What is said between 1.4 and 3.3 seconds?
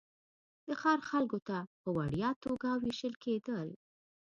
ته په وړیا توګه وېشل